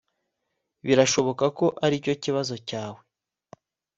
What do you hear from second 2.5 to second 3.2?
cyawe